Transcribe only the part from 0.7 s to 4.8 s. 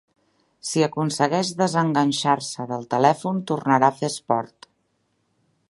aconsegueix desenganxar-se del telèfon tornarà a fer esport.